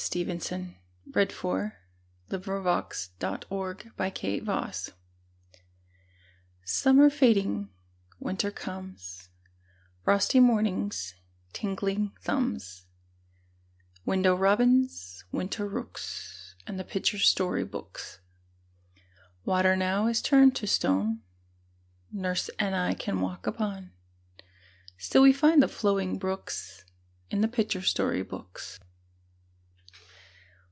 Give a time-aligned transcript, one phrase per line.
[0.09, 0.25] PICTURE
[1.13, 1.71] BOOKS IN
[2.33, 4.01] WINTER
[6.65, 7.69] Summer fading,
[8.19, 9.29] winter comes
[10.03, 11.15] Frosty mornings,
[11.53, 12.87] tingling thumbs,
[14.03, 18.19] Window robins, winter rooks, And the picture story books.
[19.45, 21.21] Water now is turned to stone
[22.11, 23.91] Nurse and I can walk upon;
[24.97, 26.85] Still we find the flowing brooks
[27.29, 28.77] In the picture story books.